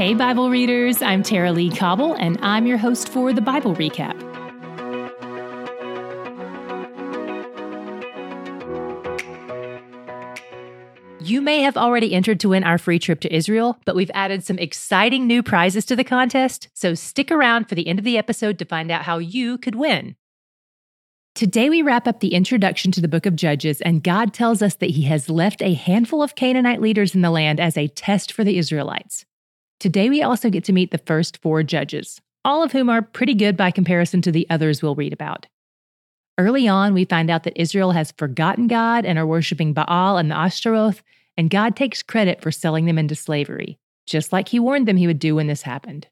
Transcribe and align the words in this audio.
Hey, 0.00 0.14
Bible 0.14 0.48
readers, 0.48 1.02
I'm 1.02 1.22
Tara-Leigh 1.22 1.76
Cobble, 1.76 2.14
and 2.14 2.38
I'm 2.40 2.66
your 2.66 2.78
host 2.78 3.10
for 3.10 3.34
the 3.34 3.42
Bible 3.42 3.74
Recap. 3.74 4.18
You 11.20 11.42
may 11.42 11.60
have 11.60 11.76
already 11.76 12.14
entered 12.14 12.40
to 12.40 12.48
win 12.48 12.64
our 12.64 12.78
free 12.78 12.98
trip 12.98 13.20
to 13.20 13.36
Israel, 13.36 13.78
but 13.84 13.94
we've 13.94 14.10
added 14.14 14.42
some 14.42 14.58
exciting 14.58 15.26
new 15.26 15.42
prizes 15.42 15.84
to 15.84 15.96
the 15.96 16.02
contest, 16.02 16.70
so 16.72 16.94
stick 16.94 17.30
around 17.30 17.68
for 17.68 17.74
the 17.74 17.86
end 17.86 17.98
of 17.98 18.04
the 18.06 18.16
episode 18.16 18.58
to 18.60 18.64
find 18.64 18.90
out 18.90 19.02
how 19.02 19.18
you 19.18 19.58
could 19.58 19.74
win. 19.74 20.16
Today, 21.34 21.68
we 21.68 21.82
wrap 21.82 22.08
up 22.08 22.20
the 22.20 22.32
introduction 22.32 22.90
to 22.92 23.02
the 23.02 23.08
book 23.08 23.26
of 23.26 23.36
Judges, 23.36 23.82
and 23.82 24.02
God 24.02 24.32
tells 24.32 24.62
us 24.62 24.76
that 24.76 24.92
He 24.92 25.02
has 25.02 25.28
left 25.28 25.60
a 25.60 25.74
handful 25.74 26.22
of 26.22 26.36
Canaanite 26.36 26.80
leaders 26.80 27.14
in 27.14 27.20
the 27.20 27.30
land 27.30 27.60
as 27.60 27.76
a 27.76 27.88
test 27.88 28.32
for 28.32 28.44
the 28.44 28.56
Israelites. 28.56 29.26
Today, 29.80 30.10
we 30.10 30.22
also 30.22 30.50
get 30.50 30.64
to 30.64 30.74
meet 30.74 30.90
the 30.90 30.98
first 30.98 31.38
four 31.38 31.62
judges, 31.62 32.20
all 32.44 32.62
of 32.62 32.72
whom 32.72 32.90
are 32.90 33.00
pretty 33.00 33.32
good 33.32 33.56
by 33.56 33.70
comparison 33.70 34.20
to 34.20 34.30
the 34.30 34.46
others 34.50 34.82
we'll 34.82 34.94
read 34.94 35.14
about. 35.14 35.46
Early 36.36 36.68
on, 36.68 36.92
we 36.92 37.06
find 37.06 37.30
out 37.30 37.44
that 37.44 37.58
Israel 37.58 37.92
has 37.92 38.12
forgotten 38.12 38.66
God 38.66 39.06
and 39.06 39.18
are 39.18 39.26
worshiping 39.26 39.72
Baal 39.72 40.18
and 40.18 40.30
the 40.30 40.36
Ashtaroth, 40.36 41.02
and 41.38 41.48
God 41.48 41.76
takes 41.76 42.02
credit 42.02 42.42
for 42.42 42.52
selling 42.52 42.84
them 42.84 42.98
into 42.98 43.14
slavery, 43.14 43.78
just 44.06 44.34
like 44.34 44.48
He 44.48 44.60
warned 44.60 44.86
them 44.86 44.98
He 44.98 45.06
would 45.06 45.18
do 45.18 45.36
when 45.36 45.46
this 45.46 45.62
happened. 45.62 46.08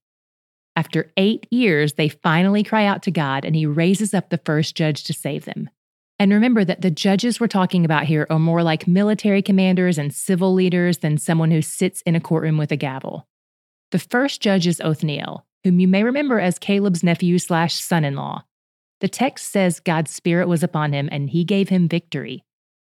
After 0.75 1.13
eight 1.19 1.47
years, 1.51 1.93
they 1.93 2.09
finally 2.09 2.65
cry 2.65 2.87
out 2.87 3.03
to 3.03 3.11
God, 3.11 3.45
and 3.45 3.55
He 3.55 3.67
raises 3.67 4.15
up 4.15 4.31
the 4.31 4.41
first 4.47 4.77
judge 4.77 5.05
to 5.05 5.13
save 5.13 5.45
them. 5.45 5.69
And 6.19 6.33
remember 6.33 6.65
that 6.65 6.81
the 6.81 6.91
judges 6.91 7.39
we're 7.39 7.49
talking 7.49 7.85
about 7.85 8.05
here 8.05 8.27
are 8.31 8.39
more 8.39 8.63
like 8.63 8.89
military 8.89 9.43
commanders 9.43 9.99
and 9.99 10.15
civil 10.15 10.55
leaders 10.55 10.99
than 10.99 11.19
someone 11.19 11.51
who 11.51 11.61
sits 11.61 12.01
in 12.03 12.17
a 12.17 12.21
courtroom 12.21 12.57
with 12.57 12.73
a 12.73 12.77
gavel. 12.77 13.28
The 13.91 13.99
first 13.99 14.43
judge 14.43 14.67
is 14.67 14.81
Othniel, 14.81 15.47
whom 15.65 15.81
you 15.81 15.89
may 15.89 16.05
remember 16.05 16.39
as 16.39 16.59
Caleb's 16.59 17.03
nephew 17.03 17.39
slash 17.39 17.75
son 17.75 18.05
in 18.05 18.17
law. 18.17 18.45
The 19.01 19.09
text 19.09 19.51
says 19.51 19.81
God's 19.81 20.11
Spirit 20.11 20.49
was 20.49 20.63
upon 20.63 20.93
him 20.93 21.09
and 21.11 21.31
he 21.31 21.45
gave 21.45 21.69
him 21.69 21.89
victory. 21.89 22.45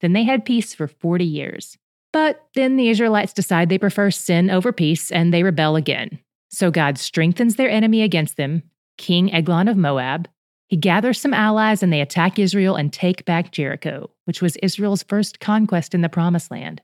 Then 0.01 0.13
they 0.13 0.23
had 0.23 0.45
peace 0.45 0.73
for 0.75 0.87
40 0.87 1.25
years. 1.25 1.77
But 2.11 2.45
then 2.53 2.75
the 2.75 2.89
Israelites 2.89 3.33
decide 3.33 3.69
they 3.69 3.79
prefer 3.79 4.11
sin 4.11 4.51
over 4.51 4.71
peace 4.71 5.11
and 5.11 5.33
they 5.33 5.41
rebel 5.41 5.75
again. 5.75 6.19
So 6.49 6.69
God 6.69 6.99
strengthens 6.99 7.55
their 7.55 7.69
enemy 7.69 8.03
against 8.03 8.37
them, 8.37 8.61
King 8.97 9.33
Eglon 9.33 9.67
of 9.67 9.77
Moab. 9.77 10.27
He 10.67 10.77
gathers 10.77 11.19
some 11.19 11.33
allies 11.33 11.81
and 11.81 11.91
they 11.91 12.01
attack 12.01 12.37
Israel 12.37 12.75
and 12.75 12.93
take 12.93 13.25
back 13.25 13.51
Jericho, 13.51 14.11
which 14.25 14.41
was 14.41 14.57
Israel's 14.57 15.01
first 15.01 15.39
conquest 15.39 15.95
in 15.95 16.01
the 16.01 16.09
Promised 16.09 16.51
Land. 16.51 16.81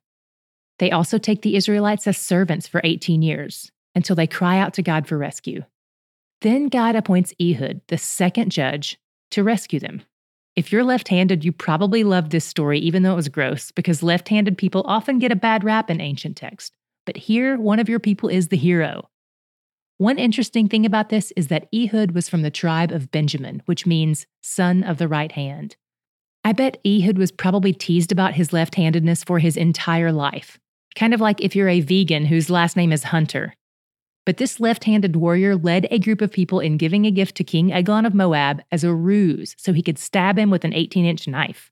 They 0.80 0.90
also 0.90 1.20
take 1.20 1.44
the 1.44 1.56
Israelites 1.56 2.08
as 2.08 2.18
servants 2.18 2.68
for 2.68 2.82
18 2.84 3.22
years 3.22 3.72
until 3.96 4.16
they 4.16 4.28
cry 4.28 4.60
out 4.60 4.74
to 4.76 4.82
God 4.82 5.08
for 5.08 5.18
rescue. 5.18 5.64
Then 6.42 6.68
God 6.68 6.96
appoints 6.96 7.34
Ehud, 7.42 7.82
the 7.88 7.98
second 7.98 8.52
judge, 8.52 8.98
to 9.32 9.44
rescue 9.44 9.80
them. 9.80 10.04
If 10.56 10.72
you're 10.72 10.84
left 10.84 11.10
handed, 11.10 11.46
you 11.46 11.52
probably 11.52 12.04
love 12.04 12.30
this 12.30 12.46
story, 12.46 12.80
even 12.80 13.04
though 13.04 13.14
it 13.14 13.18
was 13.18 13.30
gross, 13.30 13.72
because 13.72 14.04
left 14.04 14.30
handed 14.30 14.58
people 14.58 14.84
often 14.86 15.20
get 15.20 15.32
a 15.32 15.36
bad 15.36 15.64
rap 15.64 15.90
in 15.90 16.02
ancient 16.02 16.38
text. 16.38 16.76
But 17.06 17.18
here, 17.18 17.58
one 17.58 17.80
of 17.80 17.90
your 17.90 18.00
people 18.00 18.30
is 18.30 18.50
the 18.50 18.58
hero. 18.58 19.10
One 19.98 20.18
interesting 20.18 20.70
thing 20.70 20.86
about 20.86 21.10
this 21.10 21.32
is 21.36 21.48
that 21.48 21.68
Ehud 21.74 22.12
was 22.12 22.30
from 22.30 22.42
the 22.42 22.52
tribe 22.52 22.92
of 22.92 23.12
Benjamin, 23.12 23.62
which 23.66 23.86
means 23.86 24.28
son 24.42 24.84
of 24.84 24.98
the 24.98 25.08
right 25.08 25.32
hand. 25.32 25.76
I 26.44 26.54
bet 26.54 26.78
Ehud 26.86 27.18
was 27.18 27.32
probably 27.32 27.74
teased 27.74 28.12
about 28.12 28.34
his 28.34 28.54
left 28.54 28.76
handedness 28.76 29.24
for 29.24 29.40
his 29.40 29.58
entire 29.58 30.12
life, 30.12 30.58
kind 30.96 31.14
of 31.14 31.20
like 31.20 31.42
if 31.42 31.56
you're 31.56 31.68
a 31.68 31.82
vegan 31.82 32.26
whose 32.26 32.50
last 32.50 32.78
name 32.78 32.94
is 32.94 33.04
Hunter. 33.04 33.54
But 34.26 34.38
this 34.38 34.60
left 34.60 34.84
handed 34.84 35.16
warrior 35.16 35.56
led 35.56 35.88
a 35.90 36.00
group 36.00 36.22
of 36.22 36.32
people 36.32 36.60
in 36.60 36.78
giving 36.78 37.06
a 37.06 37.12
gift 37.12 37.36
to 37.38 37.44
King 37.44 37.72
Eglon 37.72 38.06
of 38.06 38.14
Moab 38.14 38.62
as 38.72 38.84
a 38.84 38.94
ruse 38.94 39.56
so 39.58 39.74
he 39.74 39.82
could 39.82 39.98
stab 39.98 40.38
him 40.38 40.50
with 40.50 40.64
an 40.64 40.74
18 40.74 41.06
inch 41.06 41.28
knife. 41.28 41.72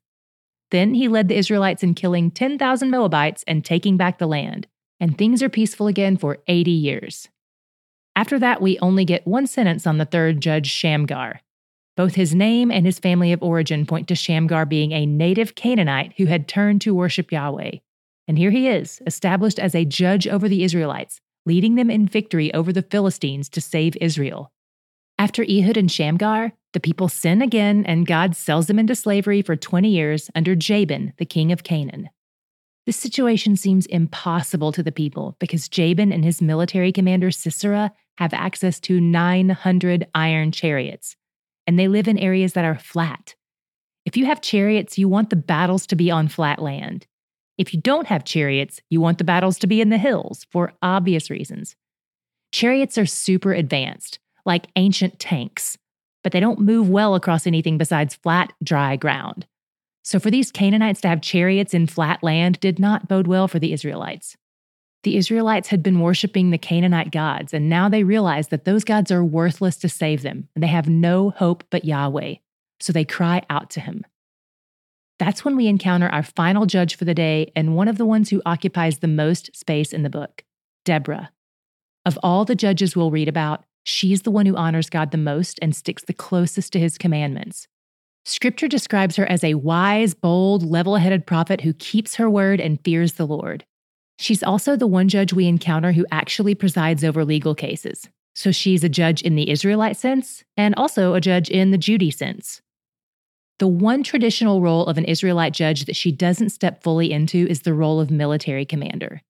Then 0.71 0.95
he 0.95 1.07
led 1.07 1.27
the 1.27 1.37
Israelites 1.37 1.83
in 1.83 1.93
killing 1.93 2.31
10,000 2.31 2.89
Moabites 2.89 3.43
and 3.47 3.63
taking 3.63 3.95
back 3.95 4.17
the 4.17 4.27
land, 4.27 4.67
and 4.99 5.17
things 5.17 5.41
are 5.41 5.49
peaceful 5.49 5.87
again 5.87 6.17
for 6.17 6.39
80 6.47 6.71
years. 6.71 7.29
After 8.15 8.39
that, 8.39 8.61
we 8.61 8.79
only 8.79 9.05
get 9.05 9.27
one 9.27 9.45
sentence 9.47 9.85
on 9.85 9.99
the 9.99 10.05
third 10.05 10.41
judge, 10.41 10.67
Shamgar. 10.67 11.41
Both 11.95 12.15
his 12.15 12.33
name 12.33 12.71
and 12.71 12.85
his 12.85 12.99
family 12.99 13.31
of 13.31 13.41
origin 13.41 13.85
point 13.85 14.07
to 14.07 14.15
Shamgar 14.15 14.65
being 14.65 14.91
a 14.91 15.05
native 15.05 15.55
Canaanite 15.55 16.13
who 16.17 16.25
had 16.25 16.47
turned 16.47 16.81
to 16.81 16.95
worship 16.95 17.31
Yahweh. 17.31 17.77
And 18.27 18.37
here 18.37 18.51
he 18.51 18.67
is, 18.67 19.01
established 19.05 19.57
as 19.59 19.73
a 19.73 19.85
judge 19.85 20.27
over 20.27 20.49
the 20.49 20.63
Israelites, 20.63 21.21
leading 21.47 21.75
them 21.75 21.89
in 21.89 22.05
victory 22.05 22.53
over 22.53 22.73
the 22.73 22.81
Philistines 22.81 23.47
to 23.49 23.61
save 23.61 23.95
Israel. 24.01 24.51
After 25.17 25.43
Ehud 25.43 25.77
and 25.77 25.89
Shamgar, 25.89 26.51
the 26.73 26.79
people 26.79 27.07
sin 27.07 27.41
again, 27.41 27.85
and 27.85 28.05
God 28.05 28.35
sells 28.35 28.67
them 28.67 28.77
into 28.77 28.93
slavery 28.93 29.41
for 29.41 29.55
20 29.55 29.89
years 29.89 30.29
under 30.35 30.55
Jabin, 30.55 31.13
the 31.17 31.25
king 31.25 31.51
of 31.51 31.63
Canaan. 31.63 32.09
This 32.85 32.97
situation 32.97 33.55
seems 33.55 33.85
impossible 33.87 34.71
to 34.73 34.83
the 34.83 34.91
people 34.91 35.37
because 35.39 35.69
Jabin 35.69 36.11
and 36.11 36.23
his 36.23 36.41
military 36.41 36.91
commander 36.91 37.31
Sisera 37.31 37.91
have 38.17 38.33
access 38.33 38.79
to 38.81 38.99
900 38.99 40.07
iron 40.13 40.51
chariots, 40.51 41.15
and 41.65 41.79
they 41.79 41.87
live 41.87 42.07
in 42.07 42.17
areas 42.17 42.53
that 42.53 42.65
are 42.65 42.77
flat. 42.77 43.35
If 44.05 44.17
you 44.17 44.25
have 44.25 44.41
chariots, 44.41 44.97
you 44.97 45.09
want 45.09 45.29
the 45.29 45.35
battles 45.35 45.87
to 45.87 45.95
be 45.95 46.11
on 46.11 46.27
flat 46.27 46.61
land. 46.61 47.07
If 47.57 47.73
you 47.73 47.81
don't 47.81 48.07
have 48.07 48.23
chariots, 48.23 48.79
you 48.89 49.01
want 49.01 49.17
the 49.17 49.23
battles 49.23 49.57
to 49.59 49.67
be 49.67 49.81
in 49.81 49.89
the 49.89 49.97
hills 49.97 50.45
for 50.51 50.73
obvious 50.81 51.29
reasons. 51.29 51.75
Chariots 52.51 52.97
are 52.97 53.05
super 53.05 53.53
advanced, 53.53 54.19
like 54.45 54.67
ancient 54.75 55.19
tanks, 55.19 55.77
but 56.23 56.31
they 56.31 56.39
don't 56.39 56.59
move 56.59 56.89
well 56.89 57.15
across 57.15 57.47
anything 57.47 57.77
besides 57.77 58.15
flat, 58.15 58.53
dry 58.63 58.95
ground. 58.95 59.45
So, 60.03 60.19
for 60.19 60.31
these 60.31 60.51
Canaanites 60.51 61.01
to 61.01 61.09
have 61.09 61.21
chariots 61.21 61.73
in 61.73 61.87
flat 61.87 62.23
land 62.23 62.59
did 62.59 62.79
not 62.79 63.09
bode 63.09 63.27
well 63.27 63.47
for 63.47 63.59
the 63.59 63.73
Israelites. 63.73 64.37
The 65.03 65.17
Israelites 65.17 65.69
had 65.69 65.83
been 65.83 65.99
worshiping 65.99 66.49
the 66.49 66.57
Canaanite 66.57 67.11
gods, 67.11 67.53
and 67.53 67.69
now 67.69 67.89
they 67.89 68.03
realize 68.03 68.47
that 68.49 68.65
those 68.65 68.83
gods 68.83 69.11
are 69.11 69.23
worthless 69.23 69.77
to 69.77 69.89
save 69.89 70.21
them, 70.21 70.47
and 70.55 70.63
they 70.63 70.67
have 70.67 70.87
no 70.87 71.31
hope 71.31 71.63
but 71.69 71.85
Yahweh. 71.85 72.35
So 72.79 72.93
they 72.93 73.05
cry 73.05 73.43
out 73.49 73.69
to 73.71 73.79
him. 73.79 74.05
That's 75.19 75.43
when 75.43 75.55
we 75.55 75.67
encounter 75.67 76.07
our 76.09 76.23
final 76.23 76.65
judge 76.65 76.95
for 76.95 77.05
the 77.05 77.15
day 77.15 77.51
and 77.55 77.75
one 77.75 77.87
of 77.87 77.97
the 77.97 78.05
ones 78.05 78.29
who 78.29 78.41
occupies 78.45 78.99
the 78.99 79.07
most 79.07 79.55
space 79.55 79.91
in 79.91 80.03
the 80.03 80.09
book, 80.09 80.43
Deborah. 80.85 81.31
Of 82.05 82.19
all 82.21 82.45
the 82.45 82.55
judges 82.55 82.95
we'll 82.95 83.11
read 83.11 83.27
about, 83.27 83.65
she's 83.83 84.21
the 84.21 84.31
one 84.31 84.45
who 84.45 84.55
honors 84.55 84.89
God 84.89 85.11
the 85.11 85.17
most 85.17 85.57
and 85.61 85.75
sticks 85.75 86.03
the 86.03 86.13
closest 86.13 86.71
to 86.73 86.79
his 86.79 86.97
commandments. 86.97 87.67
Scripture 88.25 88.67
describes 88.67 89.15
her 89.15 89.25
as 89.25 89.43
a 89.43 89.55
wise, 89.55 90.13
bold, 90.13 90.63
level 90.63 90.97
headed 90.97 91.25
prophet 91.25 91.61
who 91.61 91.73
keeps 91.73 92.15
her 92.15 92.29
word 92.29 92.59
and 92.59 92.83
fears 92.83 93.13
the 93.13 93.25
Lord. 93.25 93.65
She's 94.19 94.43
also 94.43 94.75
the 94.75 94.87
one 94.87 95.07
judge 95.07 95.33
we 95.33 95.47
encounter 95.47 95.93
who 95.93 96.05
actually 96.11 96.53
presides 96.53 97.03
over 97.03 97.23
legal 97.23 97.55
cases. 97.55 98.09
So 98.35 98.51
she's 98.51 98.83
a 98.83 98.89
judge 98.89 99.21
in 99.21 99.35
the 99.35 99.49
Israelite 99.49 99.97
sense 99.97 100.43
and 100.55 100.75
also 100.75 101.13
a 101.13 101.21
judge 101.21 101.49
in 101.49 101.71
the 101.71 101.77
Judy 101.77 102.11
sense. 102.11 102.61
The 103.59 103.67
one 103.67 104.03
traditional 104.03 104.61
role 104.61 104.85
of 104.85 104.97
an 104.97 105.05
Israelite 105.05 105.53
judge 105.53 105.85
that 105.85 105.95
she 105.95 106.11
doesn't 106.11 106.49
step 106.49 106.83
fully 106.83 107.11
into 107.11 107.47
is 107.47 107.61
the 107.61 107.73
role 107.73 107.99
of 107.99 108.11
military 108.11 108.65
commander. 108.65 109.21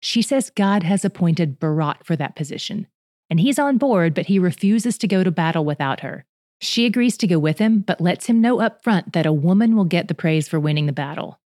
She 0.00 0.22
says 0.22 0.50
God 0.50 0.82
has 0.82 1.04
appointed 1.04 1.58
Barak 1.58 2.04
for 2.04 2.16
that 2.16 2.36
position, 2.36 2.86
and 3.28 3.38
he's 3.38 3.58
on 3.58 3.76
board, 3.76 4.14
but 4.14 4.26
he 4.26 4.38
refuses 4.38 4.96
to 4.98 5.08
go 5.08 5.22
to 5.22 5.30
battle 5.30 5.64
without 5.64 6.00
her. 6.00 6.24
She 6.60 6.86
agrees 6.86 7.18
to 7.18 7.26
go 7.26 7.38
with 7.38 7.58
him, 7.58 7.80
but 7.80 8.00
lets 8.00 8.26
him 8.26 8.40
know 8.40 8.60
up 8.60 8.82
front 8.82 9.12
that 9.12 9.26
a 9.26 9.32
woman 9.32 9.76
will 9.76 9.84
get 9.84 10.08
the 10.08 10.14
praise 10.14 10.48
for 10.48 10.58
winning 10.58 10.86
the 10.86 10.92
battle. 10.92 11.38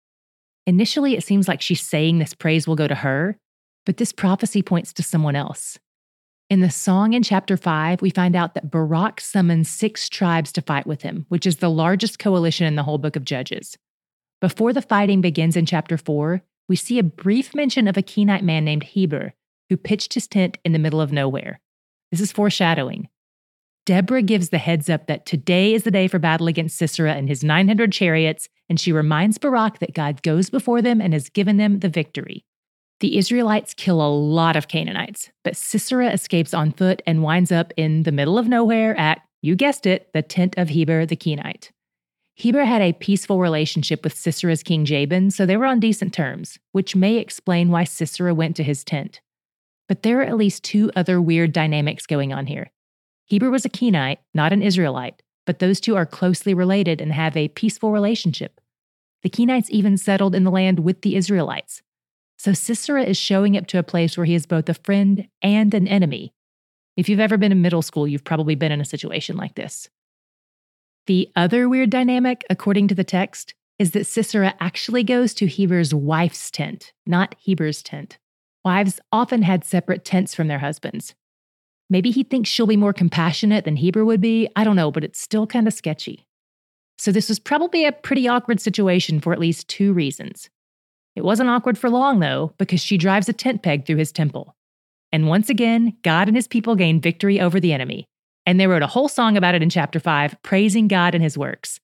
Initially, 0.66 1.16
it 1.16 1.24
seems 1.24 1.48
like 1.48 1.60
she's 1.60 1.82
saying 1.82 2.18
this 2.18 2.34
praise 2.34 2.68
will 2.68 2.76
go 2.76 2.86
to 2.86 2.94
her, 2.96 3.36
but 3.86 3.96
this 3.96 4.12
prophecy 4.12 4.62
points 4.62 4.92
to 4.92 5.02
someone 5.02 5.34
else. 5.34 5.78
In 6.50 6.58
the 6.58 6.68
song 6.68 7.12
in 7.12 7.22
chapter 7.22 7.56
5, 7.56 8.02
we 8.02 8.10
find 8.10 8.34
out 8.34 8.54
that 8.54 8.72
Barak 8.72 9.20
summons 9.20 9.70
six 9.70 10.08
tribes 10.08 10.50
to 10.50 10.60
fight 10.60 10.84
with 10.84 11.02
him, 11.02 11.24
which 11.28 11.46
is 11.46 11.58
the 11.58 11.70
largest 11.70 12.18
coalition 12.18 12.66
in 12.66 12.74
the 12.74 12.82
whole 12.82 12.98
book 12.98 13.14
of 13.14 13.24
Judges. 13.24 13.78
Before 14.40 14.72
the 14.72 14.82
fighting 14.82 15.20
begins 15.20 15.54
in 15.54 15.64
chapter 15.64 15.96
4, 15.96 16.42
we 16.68 16.74
see 16.74 16.98
a 16.98 17.04
brief 17.04 17.54
mention 17.54 17.86
of 17.86 17.96
a 17.96 18.02
Kenite 18.02 18.42
man 18.42 18.64
named 18.64 18.82
Heber 18.82 19.34
who 19.68 19.76
pitched 19.76 20.14
his 20.14 20.26
tent 20.26 20.58
in 20.64 20.72
the 20.72 20.80
middle 20.80 21.00
of 21.00 21.12
nowhere. 21.12 21.60
This 22.10 22.20
is 22.20 22.32
foreshadowing. 22.32 23.08
Deborah 23.86 24.20
gives 24.20 24.48
the 24.48 24.58
heads 24.58 24.90
up 24.90 25.06
that 25.06 25.26
today 25.26 25.72
is 25.72 25.84
the 25.84 25.92
day 25.92 26.08
for 26.08 26.18
battle 26.18 26.48
against 26.48 26.76
Sisera 26.76 27.14
and 27.14 27.28
his 27.28 27.44
900 27.44 27.92
chariots, 27.92 28.48
and 28.68 28.80
she 28.80 28.90
reminds 28.90 29.38
Barak 29.38 29.78
that 29.78 29.94
God 29.94 30.20
goes 30.24 30.50
before 30.50 30.82
them 30.82 31.00
and 31.00 31.12
has 31.12 31.28
given 31.28 31.58
them 31.58 31.78
the 31.78 31.88
victory. 31.88 32.44
The 33.00 33.16
Israelites 33.16 33.72
kill 33.72 34.02
a 34.02 34.12
lot 34.12 34.56
of 34.56 34.68
Canaanites, 34.68 35.30
but 35.42 35.56
Sisera 35.56 36.10
escapes 36.10 36.52
on 36.52 36.72
foot 36.72 37.00
and 37.06 37.22
winds 37.22 37.50
up 37.50 37.72
in 37.78 38.02
the 38.02 38.12
middle 38.12 38.36
of 38.36 38.46
nowhere 38.46 38.94
at, 38.98 39.22
you 39.40 39.56
guessed 39.56 39.86
it, 39.86 40.12
the 40.12 40.20
tent 40.20 40.54
of 40.58 40.68
Heber 40.68 41.06
the 41.06 41.16
Kenite. 41.16 41.70
Heber 42.34 42.64
had 42.64 42.82
a 42.82 42.92
peaceful 42.92 43.38
relationship 43.38 44.04
with 44.04 44.14
Sisera's 44.14 44.62
king 44.62 44.84
Jabin, 44.84 45.30
so 45.30 45.46
they 45.46 45.56
were 45.56 45.64
on 45.64 45.80
decent 45.80 46.12
terms, 46.12 46.58
which 46.72 46.94
may 46.94 47.16
explain 47.16 47.70
why 47.70 47.84
Sisera 47.84 48.34
went 48.34 48.54
to 48.56 48.62
his 48.62 48.84
tent. 48.84 49.22
But 49.88 50.02
there 50.02 50.20
are 50.20 50.24
at 50.24 50.36
least 50.36 50.62
two 50.62 50.90
other 50.94 51.22
weird 51.22 51.52
dynamics 51.52 52.06
going 52.06 52.34
on 52.34 52.46
here. 52.46 52.70
Heber 53.24 53.50
was 53.50 53.64
a 53.64 53.70
Kenite, 53.70 54.18
not 54.34 54.52
an 54.52 54.62
Israelite, 54.62 55.22
but 55.46 55.58
those 55.58 55.80
two 55.80 55.96
are 55.96 56.06
closely 56.06 56.52
related 56.52 57.00
and 57.00 57.12
have 57.12 57.34
a 57.34 57.48
peaceful 57.48 57.92
relationship. 57.92 58.60
The 59.22 59.30
Kenites 59.30 59.70
even 59.70 59.96
settled 59.96 60.34
in 60.34 60.44
the 60.44 60.50
land 60.50 60.80
with 60.80 61.00
the 61.00 61.16
Israelites. 61.16 61.82
So 62.40 62.54
Sisera 62.54 63.02
is 63.02 63.18
showing 63.18 63.54
up 63.58 63.66
to 63.66 63.78
a 63.78 63.82
place 63.82 64.16
where 64.16 64.24
he 64.24 64.34
is 64.34 64.46
both 64.46 64.70
a 64.70 64.72
friend 64.72 65.28
and 65.42 65.74
an 65.74 65.86
enemy. 65.86 66.32
If 66.96 67.06
you've 67.06 67.20
ever 67.20 67.36
been 67.36 67.52
in 67.52 67.60
middle 67.60 67.82
school, 67.82 68.08
you've 68.08 68.24
probably 68.24 68.54
been 68.54 68.72
in 68.72 68.80
a 68.80 68.84
situation 68.86 69.36
like 69.36 69.56
this. 69.56 69.90
The 71.06 71.30
other 71.36 71.68
weird 71.68 71.90
dynamic, 71.90 72.42
according 72.48 72.88
to 72.88 72.94
the 72.94 73.04
text, 73.04 73.52
is 73.78 73.90
that 73.90 74.06
Sisera 74.06 74.54
actually 74.58 75.04
goes 75.04 75.34
to 75.34 75.48
Heber's 75.48 75.92
wife's 75.92 76.50
tent, 76.50 76.94
not 77.04 77.34
Heber's 77.44 77.82
tent. 77.82 78.16
Wives 78.64 79.00
often 79.12 79.42
had 79.42 79.62
separate 79.62 80.06
tents 80.06 80.34
from 80.34 80.48
their 80.48 80.60
husbands. 80.60 81.14
Maybe 81.90 82.10
he 82.10 82.22
thinks 82.22 82.48
she'll 82.48 82.66
be 82.66 82.74
more 82.74 82.94
compassionate 82.94 83.66
than 83.66 83.76
Heber 83.76 84.02
would 84.02 84.22
be. 84.22 84.48
I 84.56 84.64
don't 84.64 84.76
know, 84.76 84.90
but 84.90 85.04
it's 85.04 85.20
still 85.20 85.46
kind 85.46 85.68
of 85.68 85.74
sketchy. 85.74 86.26
So, 86.96 87.12
this 87.12 87.28
was 87.28 87.38
probably 87.38 87.84
a 87.84 87.92
pretty 87.92 88.28
awkward 88.28 88.62
situation 88.62 89.20
for 89.20 89.34
at 89.34 89.38
least 89.38 89.68
two 89.68 89.92
reasons. 89.92 90.48
It 91.20 91.24
wasn't 91.24 91.50
awkward 91.50 91.76
for 91.76 91.90
long, 91.90 92.20
though, 92.20 92.54
because 92.56 92.80
she 92.80 92.96
drives 92.96 93.28
a 93.28 93.34
tent 93.34 93.62
peg 93.62 93.84
through 93.84 93.98
his 93.98 94.10
temple. 94.10 94.56
And 95.12 95.28
once 95.28 95.50
again, 95.50 95.98
God 96.02 96.28
and 96.28 96.34
his 96.34 96.48
people 96.48 96.76
gained 96.76 97.02
victory 97.02 97.38
over 97.38 97.60
the 97.60 97.74
enemy. 97.74 98.06
And 98.46 98.58
they 98.58 98.66
wrote 98.66 98.80
a 98.80 98.86
whole 98.86 99.06
song 99.06 99.36
about 99.36 99.54
it 99.54 99.62
in 99.62 99.68
chapter 99.68 100.00
5, 100.00 100.42
praising 100.42 100.88
God 100.88 101.14
and 101.14 101.22
his 101.22 101.36
works. 101.36 101.78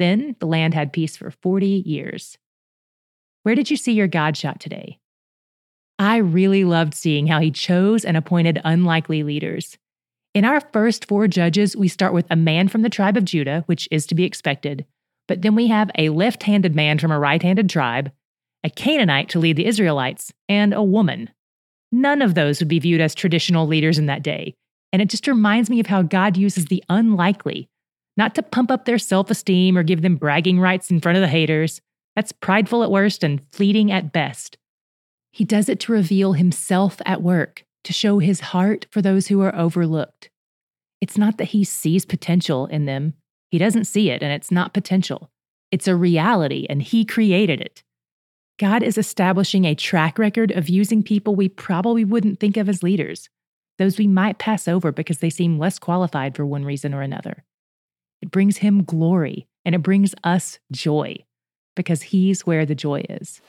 Then 0.00 0.34
the 0.40 0.46
land 0.48 0.74
had 0.74 0.92
peace 0.92 1.16
for 1.16 1.30
40 1.30 1.84
years. 1.86 2.36
Where 3.44 3.54
did 3.54 3.70
you 3.70 3.76
see 3.76 3.92
your 3.92 4.08
God 4.08 4.36
shot 4.36 4.58
today? 4.58 4.98
I 6.00 6.16
really 6.16 6.64
loved 6.64 6.94
seeing 6.94 7.28
how 7.28 7.38
he 7.38 7.52
chose 7.52 8.04
and 8.04 8.16
appointed 8.16 8.60
unlikely 8.64 9.22
leaders. 9.22 9.78
In 10.34 10.44
our 10.44 10.60
first 10.72 11.06
four 11.06 11.28
judges, 11.28 11.76
we 11.76 11.86
start 11.86 12.12
with 12.12 12.26
a 12.28 12.34
man 12.34 12.66
from 12.66 12.82
the 12.82 12.90
tribe 12.90 13.16
of 13.16 13.24
Judah, 13.24 13.62
which 13.66 13.86
is 13.92 14.04
to 14.06 14.16
be 14.16 14.24
expected, 14.24 14.84
but 15.28 15.42
then 15.42 15.54
we 15.54 15.68
have 15.68 15.92
a 15.96 16.08
left 16.08 16.42
handed 16.42 16.74
man 16.74 16.98
from 16.98 17.12
a 17.12 17.18
right 17.20 17.40
handed 17.40 17.70
tribe, 17.70 18.10
a 18.64 18.70
Canaanite 18.70 19.28
to 19.30 19.38
lead 19.38 19.56
the 19.56 19.66
Israelites, 19.66 20.32
and 20.48 20.74
a 20.74 20.82
woman. 20.82 21.30
None 21.92 22.22
of 22.22 22.34
those 22.34 22.60
would 22.60 22.68
be 22.68 22.78
viewed 22.78 23.00
as 23.00 23.14
traditional 23.14 23.66
leaders 23.66 23.98
in 23.98 24.06
that 24.06 24.22
day, 24.22 24.54
and 24.92 25.00
it 25.00 25.08
just 25.08 25.26
reminds 25.26 25.70
me 25.70 25.80
of 25.80 25.86
how 25.86 26.02
God 26.02 26.36
uses 26.36 26.66
the 26.66 26.84
unlikely, 26.88 27.68
not 28.16 28.34
to 28.34 28.42
pump 28.42 28.70
up 28.70 28.84
their 28.84 28.98
self 28.98 29.30
esteem 29.30 29.76
or 29.76 29.82
give 29.82 30.02
them 30.02 30.16
bragging 30.16 30.60
rights 30.60 30.90
in 30.90 31.00
front 31.00 31.16
of 31.16 31.22
the 31.22 31.28
haters. 31.28 31.80
That's 32.16 32.32
prideful 32.32 32.82
at 32.82 32.90
worst 32.90 33.24
and 33.24 33.40
fleeting 33.50 33.90
at 33.90 34.12
best. 34.12 34.58
He 35.32 35.44
does 35.44 35.68
it 35.68 35.80
to 35.80 35.92
reveal 35.92 36.32
himself 36.32 37.00
at 37.06 37.22
work, 37.22 37.64
to 37.84 37.92
show 37.92 38.18
his 38.18 38.40
heart 38.40 38.86
for 38.90 39.00
those 39.00 39.28
who 39.28 39.40
are 39.42 39.54
overlooked. 39.54 40.28
It's 41.00 41.16
not 41.16 41.38
that 41.38 41.48
he 41.48 41.64
sees 41.64 42.04
potential 42.04 42.66
in 42.66 42.84
them, 42.84 43.14
he 43.50 43.58
doesn't 43.58 43.86
see 43.86 44.10
it, 44.10 44.22
and 44.22 44.32
it's 44.32 44.50
not 44.50 44.74
potential. 44.74 45.30
It's 45.70 45.88
a 45.88 45.96
reality, 45.96 46.66
and 46.68 46.82
he 46.82 47.04
created 47.04 47.60
it. 47.60 47.82
God 48.60 48.82
is 48.82 48.98
establishing 48.98 49.64
a 49.64 49.74
track 49.74 50.18
record 50.18 50.50
of 50.50 50.68
using 50.68 51.02
people 51.02 51.34
we 51.34 51.48
probably 51.48 52.04
wouldn't 52.04 52.40
think 52.40 52.58
of 52.58 52.68
as 52.68 52.82
leaders, 52.82 53.30
those 53.78 53.96
we 53.96 54.06
might 54.06 54.36
pass 54.36 54.68
over 54.68 54.92
because 54.92 55.20
they 55.20 55.30
seem 55.30 55.58
less 55.58 55.78
qualified 55.78 56.36
for 56.36 56.44
one 56.44 56.66
reason 56.66 56.92
or 56.92 57.00
another. 57.00 57.46
It 58.20 58.30
brings 58.30 58.58
him 58.58 58.84
glory, 58.84 59.46
and 59.64 59.74
it 59.74 59.78
brings 59.78 60.14
us 60.24 60.58
joy 60.70 61.24
because 61.74 62.02
he's 62.02 62.44
where 62.44 62.66
the 62.66 62.74
joy 62.74 63.02
is. 63.08 63.40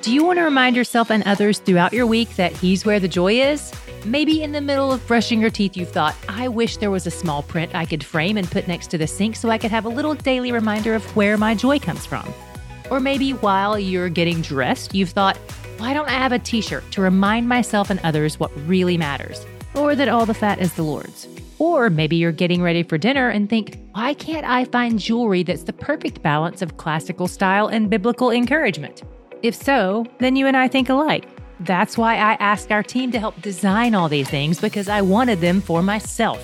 Do 0.00 0.10
you 0.10 0.24
want 0.24 0.38
to 0.38 0.44
remind 0.44 0.76
yourself 0.76 1.10
and 1.10 1.22
others 1.24 1.58
throughout 1.58 1.92
your 1.92 2.06
week 2.06 2.34
that 2.36 2.56
He's 2.56 2.86
where 2.86 2.98
the 2.98 3.08
joy 3.08 3.34
is? 3.34 3.70
Maybe 4.06 4.42
in 4.42 4.52
the 4.52 4.62
middle 4.62 4.90
of 4.90 5.06
brushing 5.06 5.42
your 5.42 5.50
teeth, 5.50 5.76
you've 5.76 5.90
thought, 5.90 6.16
I 6.26 6.48
wish 6.48 6.78
there 6.78 6.90
was 6.90 7.06
a 7.06 7.10
small 7.10 7.42
print 7.42 7.74
I 7.74 7.84
could 7.84 8.02
frame 8.02 8.38
and 8.38 8.50
put 8.50 8.66
next 8.66 8.86
to 8.88 8.98
the 8.98 9.06
sink 9.06 9.36
so 9.36 9.50
I 9.50 9.58
could 9.58 9.70
have 9.70 9.84
a 9.84 9.90
little 9.90 10.14
daily 10.14 10.52
reminder 10.52 10.94
of 10.94 11.04
where 11.14 11.36
my 11.36 11.54
joy 11.54 11.78
comes 11.78 12.06
from. 12.06 12.26
Or 12.90 12.98
maybe 12.98 13.32
while 13.32 13.78
you're 13.78 14.08
getting 14.08 14.40
dressed, 14.40 14.94
you've 14.94 15.10
thought, 15.10 15.36
why 15.76 15.92
don't 15.92 16.08
I 16.08 16.12
have 16.12 16.32
a 16.32 16.38
t 16.38 16.62
shirt 16.62 16.90
to 16.92 17.02
remind 17.02 17.46
myself 17.46 17.90
and 17.90 18.00
others 18.02 18.40
what 18.40 18.50
really 18.66 18.96
matters? 18.96 19.44
Or 19.74 19.94
that 19.94 20.08
all 20.08 20.24
the 20.24 20.34
fat 20.34 20.60
is 20.60 20.72
the 20.72 20.82
Lord's. 20.82 21.28
Or 21.58 21.90
maybe 21.90 22.16
you're 22.16 22.32
getting 22.32 22.62
ready 22.62 22.82
for 22.82 22.96
dinner 22.96 23.28
and 23.28 23.50
think, 23.50 23.78
why 23.92 24.14
can't 24.14 24.46
I 24.46 24.64
find 24.64 24.98
jewelry 24.98 25.42
that's 25.42 25.64
the 25.64 25.74
perfect 25.74 26.22
balance 26.22 26.62
of 26.62 26.78
classical 26.78 27.28
style 27.28 27.66
and 27.66 27.90
biblical 27.90 28.30
encouragement? 28.30 29.02
If 29.42 29.54
so, 29.54 30.06
then 30.20 30.36
you 30.36 30.46
and 30.46 30.56
I 30.56 30.68
think 30.68 30.88
alike. 30.88 31.28
That's 31.60 31.98
why 31.98 32.14
I 32.14 32.34
asked 32.34 32.72
our 32.72 32.82
team 32.82 33.10
to 33.12 33.18
help 33.18 33.40
design 33.42 33.94
all 33.94 34.08
these 34.08 34.28
things 34.28 34.60
because 34.60 34.88
I 34.88 35.02
wanted 35.02 35.40
them 35.40 35.60
for 35.60 35.82
myself. 35.82 36.42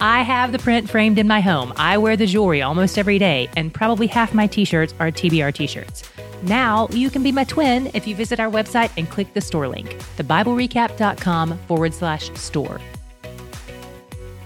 I 0.00 0.22
have 0.22 0.52
the 0.52 0.60
print 0.60 0.88
framed 0.88 1.18
in 1.18 1.26
my 1.26 1.40
home. 1.40 1.72
I 1.76 1.98
wear 1.98 2.16
the 2.16 2.26
jewelry 2.26 2.62
almost 2.62 2.98
every 2.98 3.18
day, 3.18 3.50
and 3.56 3.74
probably 3.74 4.06
half 4.06 4.32
my 4.32 4.46
t 4.46 4.64
shirts 4.64 4.94
are 5.00 5.10
TBR 5.10 5.52
t 5.52 5.66
shirts. 5.66 6.08
Now 6.44 6.86
you 6.90 7.10
can 7.10 7.24
be 7.24 7.32
my 7.32 7.42
twin 7.42 7.90
if 7.94 8.06
you 8.06 8.14
visit 8.14 8.38
our 8.38 8.48
website 8.48 8.92
and 8.96 9.10
click 9.10 9.34
the 9.34 9.40
store 9.40 9.66
link, 9.66 9.96
thebiblerecap.com 10.16 11.58
forward 11.66 11.92
slash 11.92 12.30
store. 12.34 12.80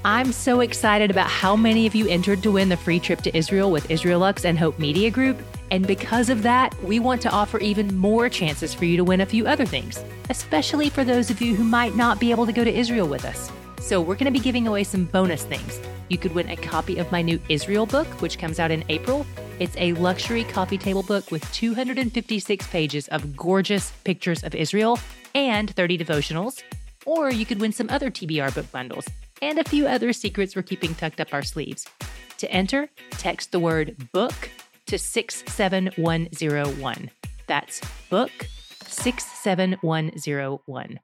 I'm 0.06 0.32
so 0.32 0.60
excited 0.60 1.10
about 1.10 1.28
how 1.28 1.54
many 1.54 1.86
of 1.86 1.94
you 1.94 2.08
entered 2.08 2.42
to 2.44 2.50
win 2.50 2.70
the 2.70 2.78
free 2.78 2.98
trip 2.98 3.20
to 3.20 3.36
Israel 3.36 3.70
with 3.70 3.86
Israelux 3.88 4.46
and 4.46 4.58
Hope 4.58 4.78
Media 4.78 5.10
Group. 5.10 5.38
And 5.72 5.86
because 5.86 6.28
of 6.28 6.42
that, 6.42 6.74
we 6.82 7.00
want 7.00 7.22
to 7.22 7.30
offer 7.30 7.58
even 7.60 7.96
more 7.96 8.28
chances 8.28 8.74
for 8.74 8.84
you 8.84 8.98
to 8.98 9.04
win 9.04 9.22
a 9.22 9.26
few 9.26 9.46
other 9.46 9.64
things, 9.64 10.04
especially 10.28 10.90
for 10.90 11.02
those 11.02 11.30
of 11.30 11.40
you 11.40 11.54
who 11.54 11.64
might 11.64 11.96
not 11.96 12.20
be 12.20 12.30
able 12.30 12.44
to 12.44 12.52
go 12.52 12.62
to 12.62 12.70
Israel 12.70 13.08
with 13.08 13.24
us. 13.24 13.50
So, 13.80 13.98
we're 13.98 14.16
going 14.16 14.26
to 14.26 14.38
be 14.38 14.38
giving 14.38 14.68
away 14.68 14.84
some 14.84 15.06
bonus 15.06 15.44
things. 15.44 15.80
You 16.10 16.18
could 16.18 16.34
win 16.34 16.50
a 16.50 16.56
copy 16.56 16.98
of 16.98 17.10
my 17.10 17.22
new 17.22 17.40
Israel 17.48 17.86
book, 17.86 18.06
which 18.20 18.38
comes 18.38 18.60
out 18.60 18.70
in 18.70 18.84
April. 18.90 19.24
It's 19.60 19.74
a 19.78 19.94
luxury 19.94 20.44
coffee 20.44 20.76
table 20.76 21.04
book 21.04 21.30
with 21.30 21.50
256 21.54 22.66
pages 22.66 23.08
of 23.08 23.34
gorgeous 23.34 23.92
pictures 24.04 24.44
of 24.44 24.54
Israel 24.54 24.98
and 25.34 25.74
30 25.74 25.96
devotionals. 25.96 26.62
Or 27.06 27.30
you 27.30 27.46
could 27.46 27.62
win 27.62 27.72
some 27.72 27.88
other 27.88 28.10
TBR 28.10 28.54
book 28.54 28.70
bundles 28.72 29.06
and 29.40 29.58
a 29.58 29.64
few 29.64 29.86
other 29.86 30.12
secrets 30.12 30.54
we're 30.54 30.62
keeping 30.62 30.94
tucked 30.94 31.18
up 31.18 31.32
our 31.32 31.42
sleeves. 31.42 31.88
To 32.36 32.52
enter, 32.52 32.90
text 33.12 33.52
the 33.52 33.60
word 33.60 33.96
book 34.12 34.50
to 34.92 34.98
67101. 34.98 37.10
That's 37.46 37.80
book 38.10 38.30
67101. 38.84 41.00